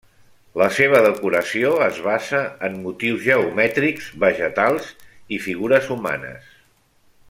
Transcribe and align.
La 0.59 0.69
seva 0.77 1.01
decoració 1.07 1.73
es 1.89 1.99
basa 2.07 2.41
en 2.69 2.79
motius 2.87 3.21
geomètrics, 3.29 4.11
vegetals 4.27 4.91
i 5.37 5.43
figures 5.49 5.95
humanes. 5.99 6.55